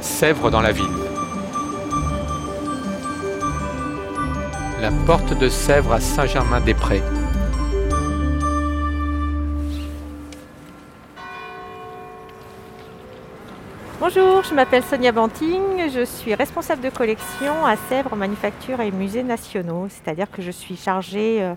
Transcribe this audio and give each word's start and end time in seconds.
Sèvres 0.00 0.50
dans 0.50 0.60
la 0.60 0.72
ville. 0.72 0.86
La 4.80 4.90
porte 5.06 5.36
de 5.36 5.48
Sèvres 5.48 5.92
à 5.92 6.00
Saint-Germain-des-Prés. 6.00 7.02
Bonjour, 14.00 14.44
je 14.44 14.54
m'appelle 14.54 14.84
Sonia 14.84 15.10
Banting, 15.10 15.90
je 15.92 16.04
suis 16.04 16.34
responsable 16.34 16.82
de 16.82 16.90
collection 16.90 17.66
à 17.66 17.76
Sèvres 17.88 18.14
Manufactures 18.14 18.80
et 18.80 18.92
Musées 18.92 19.24
Nationaux, 19.24 19.88
c'est-à-dire 19.90 20.30
que 20.30 20.40
je 20.40 20.52
suis 20.52 20.76
chargée 20.76 21.42
euh, 21.42 21.54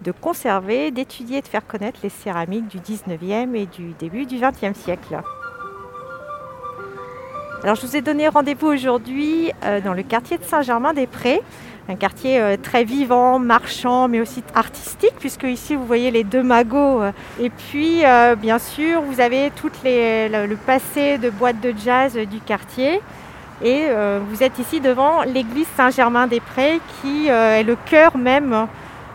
de 0.00 0.10
conserver, 0.10 0.90
d'étudier 0.90 1.38
et 1.38 1.42
de 1.42 1.48
faire 1.48 1.66
connaître 1.66 2.00
les 2.02 2.08
céramiques 2.08 2.68
du 2.68 2.78
19e 2.78 3.54
et 3.54 3.66
du 3.66 3.92
début 3.98 4.24
du 4.24 4.38
20e 4.38 4.74
siècle. 4.74 5.20
Alors 7.62 7.76
je 7.76 7.86
vous 7.86 7.96
ai 7.96 8.00
donné 8.00 8.26
rendez-vous 8.26 8.66
aujourd'hui 8.66 9.52
euh, 9.62 9.80
dans 9.80 9.94
le 9.94 10.02
quartier 10.02 10.36
de 10.36 10.42
Saint-Germain-des-Prés, 10.42 11.40
un 11.88 11.94
quartier 11.94 12.40
euh, 12.40 12.56
très 12.60 12.82
vivant, 12.82 13.38
marchand, 13.38 14.08
mais 14.08 14.20
aussi 14.20 14.42
artistique, 14.56 15.12
puisque 15.20 15.44
ici 15.44 15.76
vous 15.76 15.86
voyez 15.86 16.10
les 16.10 16.24
deux 16.24 16.42
magots. 16.42 17.02
Euh, 17.02 17.12
et 17.40 17.50
puis, 17.50 18.02
bien 18.38 18.58
sûr, 18.58 19.02
vous 19.02 19.20
avez 19.20 19.52
tout 19.54 19.70
le, 19.84 20.46
le, 20.46 20.56
passé 20.56 21.18
de 21.18 21.30
boîtes 21.30 21.60
de 21.60 21.72
jazz 21.84 22.16
du 22.16 22.40
quartier. 22.40 23.00
Et 23.64 23.86
vous 24.28 24.42
êtes 24.42 24.58
ici 24.58 24.80
devant 24.80 25.22
l'église 25.22 25.68
Saint-Germain-des-Prés, 25.76 26.80
qui 27.00 27.28
est 27.28 27.62
le 27.62 27.76
cœur 27.76 28.16
même 28.16 28.66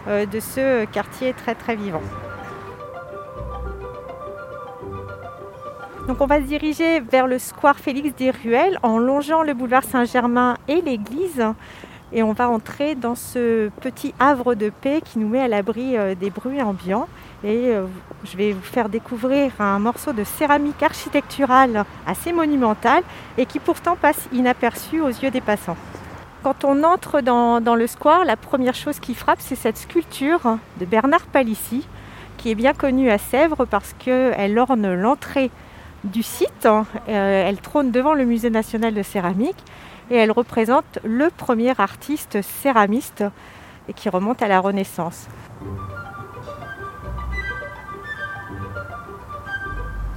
de 0.08 0.40
ce 0.40 0.86
quartier 0.86 1.34
très 1.34 1.54
très 1.54 1.76
vivant. 1.76 2.02
On 6.10 6.26
va 6.26 6.40
se 6.40 6.46
diriger 6.46 7.02
vers 7.02 7.28
le 7.28 7.38
square 7.38 7.78
Félix 7.78 8.16
des 8.16 8.32
Ruelles 8.32 8.80
en 8.82 8.98
longeant 8.98 9.44
le 9.44 9.54
boulevard 9.54 9.84
Saint-Germain 9.84 10.56
et 10.68 10.82
l'église 10.82 11.44
et 12.14 12.24
on 12.24 12.32
va 12.32 12.50
entrer 12.50 12.96
dans 12.96 13.16
ce 13.16 13.70
petit 13.82 14.14
havre 14.18 14.56
de 14.56 14.70
paix 14.70 15.02
qui 15.04 15.20
nous 15.20 15.28
met 15.28 15.42
à 15.42 15.48
l'abri 15.50 15.98
euh, 15.98 16.16
des 16.16 16.30
bruits 16.30 16.62
ambiants. 16.62 17.08
Et 17.44 17.68
euh, 17.68 17.86
je 18.24 18.38
vais 18.38 18.54
vous 18.54 18.62
faire 18.62 18.88
découvrir 18.88 19.52
un 19.60 19.80
morceau 19.80 20.14
de 20.14 20.24
céramique 20.24 20.82
architecturale 20.82 21.84
assez 22.06 22.32
monumental 22.32 23.04
et 23.38 23.46
qui 23.46 23.60
pourtant 23.60 23.98
passe 23.98 24.30
inaperçu 24.32 25.02
aux 25.02 25.10
yeux 25.10 25.32
des 25.32 25.42
passants. 25.42 25.78
Quand 26.44 26.64
on 26.64 26.84
entre 26.84 27.20
dans, 27.20 27.76
le 27.76 27.88
square, 27.88 28.24
la 28.24 28.38
première 28.38 28.76
chose 28.76 29.00
qui 29.02 29.14
frappe, 29.14 29.42
c'est 29.42 29.56
cette 29.56 29.78
sculpture 29.78 30.58
de 30.80 30.86
Bernard 30.86 31.26
Palissy, 31.26 31.86
qui 32.38 32.52
est 32.52 32.56
bien 32.56 32.74
connue 32.74 33.10
à 33.10 33.18
Sèvres 33.18 33.66
parce 33.66 33.94
qu'elle 34.00 34.58
orne 34.58 34.94
l'entrée 34.94 35.52
du 36.04 36.24
site. 36.24 36.66
Euh, 36.66 36.86
elle 37.08 37.58
trône 37.58 37.92
devant 37.92 38.14
le 38.14 38.26
Musée 38.26 38.50
national 38.50 38.94
de 38.94 39.04
céramique 39.04 39.58
et 40.10 40.16
elle 40.16 40.32
représente 40.32 41.00
le 41.04 41.30
premier 41.30 41.74
artiste 41.80 42.42
céramiste 42.42 43.24
qui 43.96 44.10
remonte 44.10 44.42
à 44.42 44.48
la 44.48 44.60
Renaissance. 44.60 45.28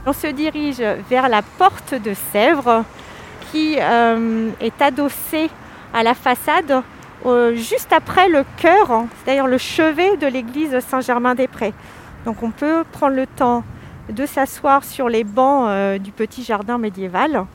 On 0.06 0.12
se 0.12 0.28
dirige 0.28 0.80
vers 1.08 1.28
la 1.28 1.42
porte 1.42 1.94
de 1.94 2.14
Sèvres 2.32 2.84
qui 3.52 3.76
euh, 3.78 4.50
est 4.60 4.80
adossée 4.80 5.50
à 5.92 6.02
la 6.02 6.14
façade 6.14 6.82
euh, 7.26 7.54
juste 7.54 7.92
après 7.92 8.28
le 8.28 8.44
chœur, 8.56 9.04
c'est-à-dire 9.22 9.46
le 9.46 9.58
chevet 9.58 10.16
de 10.16 10.26
l'église 10.26 10.78
Saint-Germain-des-Prés. 10.80 11.74
Donc 12.24 12.42
on 12.42 12.50
peut 12.50 12.84
prendre 12.92 13.14
le 13.14 13.26
temps 13.26 13.62
de 14.10 14.26
s'asseoir 14.26 14.84
sur 14.84 15.08
les 15.08 15.24
bancs 15.24 15.66
euh, 15.68 15.98
du 15.98 16.12
petit 16.12 16.42
jardin 16.42 16.78
médiéval 16.78 17.46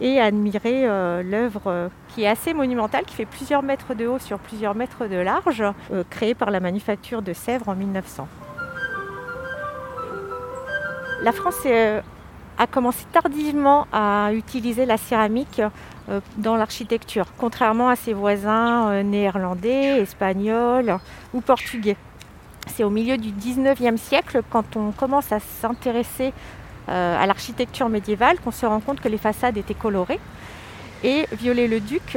et 0.00 0.20
admirer 0.20 0.88
euh, 0.88 1.22
l'œuvre 1.22 1.62
euh, 1.66 1.88
qui 2.08 2.22
est 2.22 2.28
assez 2.28 2.54
monumentale, 2.54 3.04
qui 3.04 3.14
fait 3.14 3.26
plusieurs 3.26 3.62
mètres 3.62 3.94
de 3.94 4.06
haut 4.06 4.18
sur 4.18 4.38
plusieurs 4.38 4.74
mètres 4.74 5.06
de 5.06 5.16
large, 5.16 5.64
créée 6.10 6.34
par 6.34 6.50
la 6.50 6.60
manufacture 6.60 7.22
de 7.22 7.32
Sèvres 7.32 7.68
en 7.68 7.74
1900. 7.74 8.28
La 11.22 11.32
France 11.32 11.66
a 11.66 12.66
commencé 12.68 13.04
tardivement 13.12 13.86
à 13.92 14.30
utiliser 14.32 14.86
la 14.86 14.96
céramique 14.96 15.60
dans 16.36 16.56
l'architecture, 16.56 17.26
contrairement 17.36 17.88
à 17.88 17.96
ses 17.96 18.12
voisins 18.12 19.02
néerlandais, 19.02 20.00
espagnols 20.00 20.96
ou 21.34 21.40
portugais. 21.40 21.96
C'est 22.78 22.84
au 22.84 22.90
milieu 22.90 23.16
du 23.18 23.32
19e 23.32 23.96
siècle, 23.96 24.40
quand 24.48 24.76
on 24.76 24.92
commence 24.92 25.32
à 25.32 25.40
s'intéresser 25.40 26.32
euh, 26.88 27.20
à 27.20 27.26
l'architecture 27.26 27.88
médiévale 27.88 28.38
qu'on 28.38 28.52
se 28.52 28.66
rend 28.66 28.78
compte 28.78 29.00
que 29.00 29.08
les 29.08 29.18
façades 29.18 29.56
étaient 29.56 29.74
colorées. 29.74 30.20
Et 31.02 31.26
Viollet-le-Duc, 31.32 32.16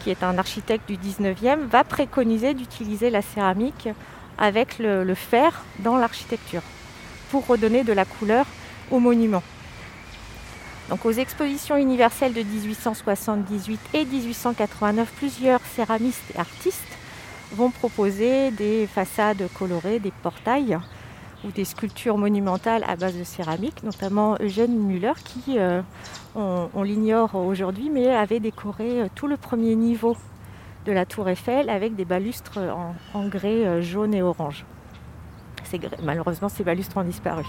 qui 0.00 0.08
est 0.08 0.22
un 0.22 0.38
architecte 0.38 0.88
du 0.88 0.96
19e, 0.96 1.58
va 1.66 1.84
préconiser 1.84 2.54
d'utiliser 2.54 3.10
la 3.10 3.20
céramique 3.20 3.90
avec 4.38 4.78
le, 4.78 5.14
fer 5.14 5.62
dans 5.80 5.98
l'architecture 5.98 6.62
pour 7.30 7.46
redonner 7.46 7.84
de 7.84 7.92
la 7.92 8.06
couleur 8.06 8.46
au 8.90 9.00
monument. 9.00 9.42
Donc 10.88 11.04
aux 11.04 11.12
expositions 11.12 11.76
universelles 11.76 12.32
de 12.32 12.42
1878 12.44 13.78
et 13.92 14.06
1889, 14.06 15.12
plusieurs 15.18 15.60
céramistes 15.76 16.32
et 16.34 16.38
artistes 16.38 16.97
vont 17.52 17.70
proposer 17.70 18.50
des 18.50 18.86
façades 18.86 19.48
colorées, 19.58 19.98
des 19.98 20.12
portails 20.22 20.78
ou 21.44 21.50
des 21.50 21.64
sculptures 21.64 22.18
monumentales 22.18 22.84
à 22.86 22.96
base 22.96 23.16
de 23.16 23.24
céramique, 23.24 23.82
notamment 23.82 24.36
Eugène 24.40 24.76
Müller 24.76 25.12
qui, 25.24 25.58
euh, 25.58 25.82
on, 26.34 26.82
l'ignore 26.82 27.34
aujourd'hui, 27.36 27.90
mais 27.90 28.08
avait 28.08 28.40
décoré 28.40 29.02
euh, 29.02 29.06
tout 29.14 29.26
le 29.26 29.36
premier 29.36 29.76
niveau 29.76 30.16
de 30.84 30.92
la 30.92 31.06
tour 31.06 31.28
Eiffel 31.28 31.70
avec 31.70 31.94
des 31.94 32.04
balustres 32.04 32.58
en, 33.14 33.28
grès 33.28 33.66
euh, 33.66 33.82
jaune 33.82 34.14
et 34.14 34.22
orange. 34.22 34.64
Malheureusement, 36.02 36.48
ces 36.48 36.64
balustres 36.64 36.96
ont 36.96 37.04
disparu. 37.04 37.44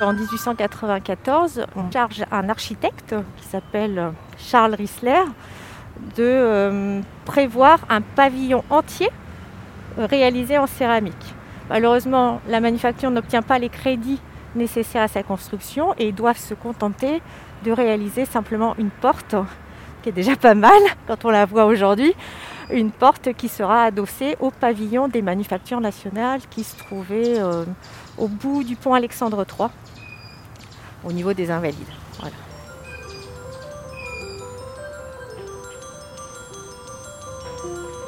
En 0.00 0.12
1894, 0.12 1.66
on 1.76 1.90
charge 1.92 2.24
un 2.32 2.48
architecte 2.48 3.14
qui 3.36 3.46
s'appelle 3.46 4.12
Charles 4.36 4.74
Rissler 4.74 5.22
de 6.16 7.00
prévoir 7.24 7.80
un 7.88 8.00
pavillon 8.00 8.64
entier 8.70 9.08
réalisé 9.98 10.58
en 10.58 10.66
céramique. 10.66 11.34
Malheureusement, 11.68 12.40
la 12.48 12.60
manufacture 12.60 13.10
n'obtient 13.10 13.42
pas 13.42 13.58
les 13.58 13.68
crédits 13.68 14.20
nécessaires 14.54 15.02
à 15.02 15.08
sa 15.08 15.22
construction 15.22 15.94
et 15.98 16.12
doivent 16.12 16.38
se 16.38 16.54
contenter 16.54 17.22
de 17.64 17.72
réaliser 17.72 18.24
simplement 18.24 18.74
une 18.78 18.90
porte, 18.90 19.34
qui 20.02 20.08
est 20.08 20.12
déjà 20.12 20.36
pas 20.36 20.54
mal 20.54 20.80
quand 21.06 21.24
on 21.24 21.30
la 21.30 21.46
voit 21.46 21.64
aujourd'hui, 21.64 22.14
une 22.70 22.90
porte 22.90 23.32
qui 23.34 23.48
sera 23.48 23.84
adossée 23.84 24.36
au 24.40 24.50
pavillon 24.50 25.08
des 25.08 25.22
manufactures 25.22 25.80
nationales 25.80 26.40
qui 26.50 26.64
se 26.64 26.76
trouvait 26.76 27.38
euh, 27.38 27.64
au 28.18 28.28
bout 28.28 28.64
du 28.64 28.76
pont 28.76 28.94
Alexandre 28.94 29.44
III, 29.58 29.68
au 31.04 31.12
niveau 31.12 31.32
des 31.32 31.50
Invalides. 31.50 31.88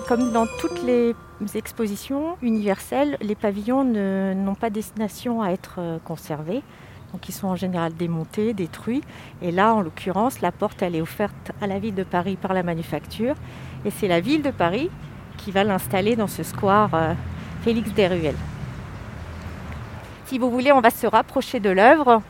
Comme 0.06 0.32
dans 0.32 0.46
toutes 0.46 0.82
les 0.82 1.14
expositions 1.54 2.36
universelles, 2.42 3.16
les 3.22 3.34
pavillons 3.34 3.84
n'ont 3.84 4.54
pas 4.54 4.68
destination 4.68 5.40
à 5.40 5.48
être 5.50 5.76
euh, 5.78 5.98
conservés. 5.98 6.62
Donc 7.12 7.26
ils 7.28 7.32
sont 7.32 7.46
en 7.46 7.56
général 7.56 7.94
démontés, 7.94 8.52
détruits. 8.52 9.00
Et 9.40 9.50
là, 9.50 9.72
en 9.72 9.80
l'occurrence, 9.80 10.42
la 10.42 10.52
porte, 10.52 10.82
elle 10.82 10.94
est 10.94 11.00
offerte 11.00 11.52
à 11.62 11.66
la 11.66 11.78
ville 11.78 11.94
de 11.94 12.04
Paris 12.04 12.36
par 12.36 12.52
la 12.52 12.62
manufacture. 12.62 13.34
Et 13.86 13.90
c'est 13.90 14.08
la 14.08 14.20
ville 14.20 14.42
de 14.42 14.50
Paris 14.50 14.90
qui 15.38 15.52
va 15.52 15.64
l'installer 15.64 16.16
dans 16.16 16.28
ce 16.28 16.42
square 16.42 16.90
euh, 16.92 17.14
Félix 17.62 17.90
Desruelles. 17.92 18.36
Si 20.26 20.38
vous 20.38 20.50
voulez, 20.50 20.70
on 20.72 20.80
va 20.80 20.90
se 20.90 21.06
rapprocher 21.06 21.60
de 21.60 21.70
l'œuvre. 21.70 22.20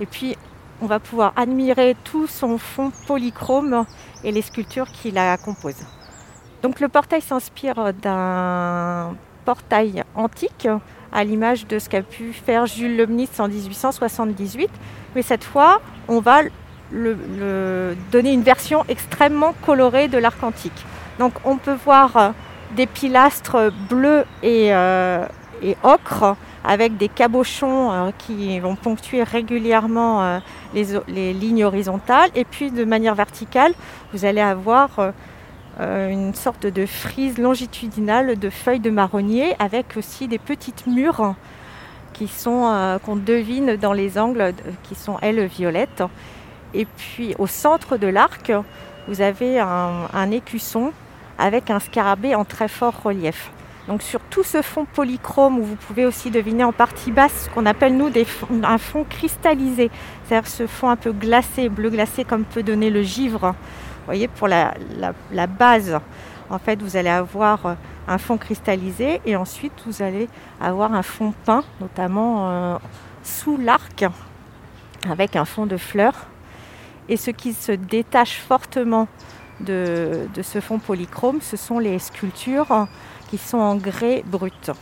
Et 0.00 0.06
puis, 0.06 0.36
on 0.82 0.86
va 0.86 1.00
pouvoir 1.00 1.32
admirer 1.36 1.96
tout 2.04 2.26
son 2.26 2.58
fond 2.58 2.92
polychrome 3.06 3.86
et 4.22 4.32
les 4.32 4.42
sculptures 4.42 4.90
qui 4.92 5.10
la 5.12 5.38
composent. 5.38 5.86
Donc 6.62 6.78
le 6.80 6.88
portail 6.88 7.20
s'inspire 7.20 7.92
d'un 7.92 9.14
portail 9.44 10.04
antique 10.14 10.68
à 11.12 11.24
l'image 11.24 11.66
de 11.66 11.78
ce 11.78 11.88
qu'a 11.88 12.02
pu 12.02 12.32
faire 12.32 12.66
Jules 12.66 12.96
Leibniz 12.96 13.28
en 13.40 13.48
1878. 13.48 14.70
Mais 15.14 15.22
cette 15.22 15.44
fois, 15.44 15.80
on 16.08 16.20
va 16.20 16.42
donner 16.92 18.32
une 18.32 18.42
version 18.42 18.84
extrêmement 18.88 19.54
colorée 19.66 20.08
de 20.08 20.18
l'arc 20.18 20.42
antique. 20.42 20.86
Donc 21.18 21.32
on 21.44 21.56
peut 21.56 21.76
voir 21.84 22.32
des 22.76 22.86
pilastres 22.86 23.72
bleus 23.88 24.24
et, 24.42 24.72
euh, 24.72 25.26
ocre 25.82 26.36
avec 26.64 26.96
des 26.96 27.08
cabochons 27.08 27.92
euh, 27.92 28.10
qui 28.18 28.60
vont 28.60 28.76
ponctuer 28.76 29.22
régulièrement 29.22 30.22
euh, 30.22 30.38
les, 30.74 31.32
lignes 31.32 31.64
horizontales. 31.64 32.30
Et 32.34 32.44
puis 32.44 32.70
de 32.70 32.84
manière 32.84 33.14
verticale, 33.14 33.72
vous 34.12 34.24
allez 34.24 34.40
avoir 34.40 34.98
euh, 34.98 35.10
une 35.80 36.34
sorte 36.34 36.66
de 36.66 36.86
frise 36.86 37.38
longitudinale 37.38 38.38
de 38.38 38.50
feuilles 38.50 38.80
de 38.80 38.90
marronnier 38.90 39.54
avec 39.58 39.96
aussi 39.96 40.28
des 40.28 40.38
petites 40.38 40.86
mûres 40.86 41.34
qui 42.12 42.28
sont 42.28 42.66
euh, 42.66 42.98
qu'on 42.98 43.16
devine 43.16 43.76
dans 43.76 43.92
les 43.92 44.18
angles 44.18 44.52
qui 44.82 44.94
sont 44.94 45.16
elles 45.22 45.44
violettes 45.46 46.02
Et 46.74 46.84
puis 46.84 47.34
au 47.38 47.46
centre 47.46 47.96
de 47.96 48.06
l'arc, 48.06 48.52
vous 49.08 49.20
avez 49.20 49.58
un, 49.58 50.30
écusson 50.30 50.92
avec 51.38 51.70
un 51.70 51.80
scarabée 51.80 52.34
en 52.34 52.44
très 52.44 52.68
fort 52.68 53.02
relief. 53.02 53.50
Donc 53.88 54.02
sur 54.02 54.20
tout 54.30 54.44
ce 54.44 54.62
fond 54.62 54.84
polychrome 54.84 55.58
où 55.58 55.64
vous 55.64 55.74
pouvez 55.74 56.06
aussi 56.06 56.30
deviner 56.30 56.62
en 56.62 56.72
partie 56.72 57.10
basse 57.10 57.46
ce 57.46 57.50
qu'on 57.50 57.66
appelle 57.66 57.96
nous 57.96 58.10
un 58.62 58.78
fond 58.78 59.04
cristallisé, 59.08 59.90
c'est-à-dire 60.24 60.48
ce 60.48 60.68
fond 60.68 60.88
un 60.88 60.96
peu 60.96 61.10
glacé, 61.10 61.68
bleu 61.68 61.90
glacé 61.90 62.24
comme 62.24 62.44
peut 62.44 62.62
donner 62.62 62.90
le 62.90 63.02
givre. 63.02 63.56
Vous 64.02 64.06
voyez 64.06 64.26
pour 64.26 64.48
la, 64.48 64.74
base, 65.46 65.96
en 66.50 66.58
fait 66.58 66.82
vous 66.82 66.96
allez 66.96 67.08
avoir 67.08 67.66
euh, 67.66 67.74
un 68.08 68.18
fond 68.18 68.36
cristallisé 68.36 69.20
et 69.24 69.36
ensuite 69.36 69.72
vous 69.86 70.02
allez 70.02 70.28
avoir 70.60 70.92
un 70.92 71.04
fond 71.04 71.32
peint, 71.44 71.62
notamment 71.80 72.50
euh, 72.50 72.78
sous 73.22 73.56
l'arc, 73.56 74.04
avec 75.08 75.36
un 75.36 75.44
fond 75.44 75.66
de 75.66 75.76
fleurs. 75.76 76.26
Et 77.08 77.16
ce 77.16 77.30
qui 77.30 77.52
se 77.52 77.70
détache 77.70 78.38
fortement 78.38 79.06
de, 79.60 80.26
ce 80.42 80.60
fond 80.60 80.80
polychrome, 80.80 81.40
ce 81.40 81.56
sont 81.56 81.78
les 81.78 82.00
sculptures 82.00 82.88
qui 83.30 83.38
sont 83.38 83.58
en 83.58 83.76
grès 83.76 84.24
brut. 84.26 84.72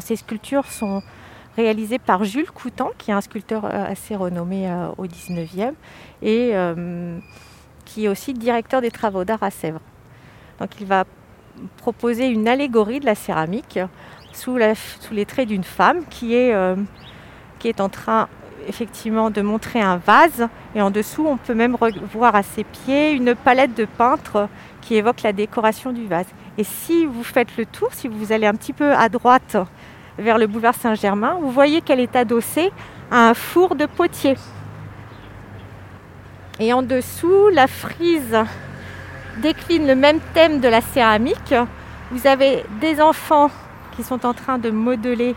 Ces 0.00 0.16
sculptures 0.16 0.64
sont 0.64 1.02
réalisées 1.58 1.98
par 1.98 2.24
Jules 2.24 2.50
Coutan, 2.50 2.88
qui 2.96 3.10
est 3.10 3.14
un 3.14 3.20
sculpteur 3.20 3.66
euh, 3.66 3.84
assez 3.86 4.16
renommé 4.16 4.74
au 4.96 5.04
19e 5.04 5.74
et 6.22 6.54
qui 7.88 8.04
est 8.04 8.08
aussi 8.08 8.34
directeur 8.34 8.80
des 8.80 8.90
travaux 8.90 9.24
d'art 9.24 9.42
à 9.42 9.50
Sèvres. 9.50 9.80
Donc 10.60 10.68
il 10.80 10.86
va 10.86 11.04
proposer 11.78 12.28
une 12.28 12.46
allégorie 12.46 13.00
de 13.00 13.06
la 13.06 13.14
céramique 13.14 13.78
sous, 14.32 14.56
les 14.56 15.24
traits 15.26 15.48
d'une 15.48 15.64
femme 15.64 16.04
qui 16.08 16.34
est, 16.34 16.54
euh, 16.54 16.76
qui 17.58 17.68
est 17.68 17.80
en 17.80 17.88
train 17.88 18.28
effectivement 18.68 19.30
de 19.30 19.40
montrer 19.40 19.80
un 19.80 19.96
vase 19.96 20.48
et 20.74 20.82
en 20.82 20.90
dessous 20.90 21.26
on 21.26 21.38
peut 21.38 21.54
même 21.54 21.76
voir 22.12 22.36
à 22.36 22.42
ses 22.42 22.64
pieds 22.64 23.12
une 23.12 23.34
palette 23.34 23.74
de 23.74 23.86
peintre 23.86 24.48
qui 24.82 24.96
évoque 24.96 25.22
la 25.22 25.32
décoration 25.32 25.92
du 25.92 26.06
vase. 26.06 26.26
Et 26.58 26.64
si 26.64 27.06
vous 27.06 27.24
faites 27.24 27.56
le 27.56 27.64
tour, 27.64 27.88
si 27.92 28.06
vous 28.06 28.32
allez 28.32 28.46
un 28.46 28.54
petit 28.54 28.74
peu 28.74 28.92
à 28.92 29.08
droite 29.08 29.56
vers 30.18 30.38
le 30.38 30.46
boulevard 30.46 30.74
Saint-Germain, 30.74 31.38
vous 31.40 31.50
voyez 31.50 31.80
qu'elle 31.80 32.00
est 32.00 32.16
adossée 32.16 32.70
à 33.10 33.30
un 33.30 33.34
four 33.34 33.74
de 33.74 33.86
potier. 33.86 34.34
Et 36.60 36.72
en 36.72 36.82
dessous, 36.82 37.48
la 37.52 37.68
frise 37.68 38.36
décline 39.40 39.86
le 39.86 39.94
même 39.94 40.18
thème 40.34 40.58
de 40.60 40.66
la 40.66 40.80
céramique. 40.80 41.54
Vous 42.10 42.26
avez 42.26 42.64
des 42.80 43.00
enfants 43.00 43.50
qui 43.94 44.02
sont 44.02 44.26
en 44.26 44.34
train 44.34 44.58
de 44.58 44.70
modeler 44.70 45.36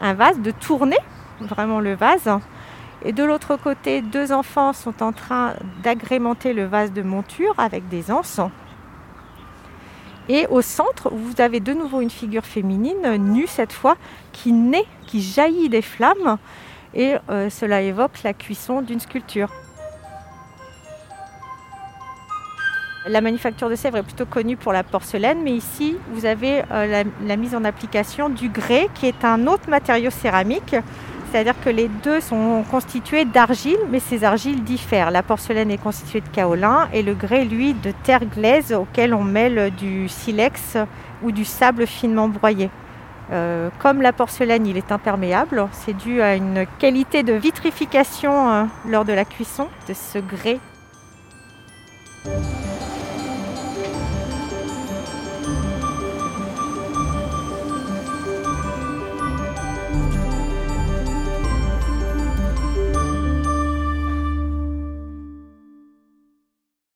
un 0.00 0.14
vase, 0.14 0.40
de 0.40 0.50
tourner 0.50 0.98
vraiment 1.40 1.78
le 1.78 1.94
vase. 1.94 2.28
Et 3.04 3.12
de 3.12 3.22
l'autre 3.22 3.56
côté, 3.56 4.02
deux 4.02 4.32
enfants 4.32 4.72
sont 4.72 5.00
en 5.02 5.12
train 5.12 5.54
d'agrémenter 5.84 6.52
le 6.52 6.64
vase 6.64 6.92
de 6.92 7.02
monture 7.02 7.54
avec 7.58 7.88
des 7.88 8.10
anses. 8.10 8.40
Et 10.28 10.46
au 10.48 10.60
centre, 10.60 11.10
vous 11.10 11.40
avez 11.40 11.60
de 11.60 11.72
nouveau 11.72 12.00
une 12.00 12.10
figure 12.10 12.44
féminine, 12.44 13.16
nue 13.16 13.46
cette 13.46 13.72
fois, 13.72 13.96
qui 14.32 14.52
naît, 14.52 14.86
qui 15.06 15.22
jaillit 15.22 15.68
des 15.68 15.82
flammes. 15.82 16.36
Et 16.94 17.14
euh, 17.30 17.48
cela 17.48 17.80
évoque 17.80 18.24
la 18.24 18.34
cuisson 18.34 18.82
d'une 18.82 19.00
sculpture. 19.00 19.50
La 23.06 23.20
manufacture 23.20 23.70
de 23.70 23.76
Sèvres 23.76 23.98
est 23.98 24.02
plutôt 24.02 24.26
connue 24.26 24.56
pour 24.56 24.72
la 24.72 24.82
porcelaine, 24.82 25.38
mais 25.42 25.52
ici, 25.52 25.96
vous 26.10 26.26
avez 26.26 26.62
euh, 26.72 27.04
la, 27.26 27.36
mise 27.36 27.54
en 27.54 27.64
application 27.64 28.28
du 28.28 28.48
grès, 28.48 28.88
qui 28.94 29.06
est 29.06 29.24
un 29.24 29.46
autre 29.46 29.70
matériau 29.70 30.10
céramique. 30.10 30.74
C'est-à-dire 31.30 31.54
que 31.62 31.70
les 31.70 31.88
deux 31.88 32.20
sont 32.20 32.64
constitués 32.70 33.24
d'argile, 33.24 33.78
mais 33.90 34.00
ces 34.00 34.24
argiles 34.24 34.64
diffèrent. 34.64 35.10
La 35.10 35.22
porcelaine 35.22 35.70
est 35.70 35.78
constituée 35.78 36.20
de 36.20 36.28
kaolin 36.28 36.88
et 36.92 37.02
le 37.02 37.14
grès, 37.14 37.44
lui, 37.44 37.74
de 37.74 37.92
terre 38.02 38.24
glaise 38.24 38.72
auquel 38.72 39.14
on 39.14 39.22
mêle 39.22 39.72
du 39.76 40.08
silex 40.08 40.76
ou 41.22 41.30
du 41.30 41.44
sable 41.44 41.86
finement 41.86 42.28
broyé. 42.28 42.68
Euh, 43.30 43.68
comme 43.78 44.02
la 44.02 44.12
porcelaine, 44.12 44.66
il 44.66 44.76
est 44.76 44.90
imperméable. 44.90 45.68
C'est 45.72 45.96
dû 45.96 46.20
à 46.20 46.34
une 46.34 46.66
qualité 46.78 47.22
de 47.22 47.34
vitrification 47.34 48.50
euh, 48.50 48.64
lors 48.88 49.04
de 49.04 49.12
la 49.12 49.24
cuisson 49.24 49.68
de 49.86 49.94
ce 49.94 50.18
grès 50.18 50.58